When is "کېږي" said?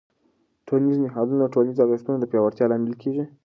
3.01-3.23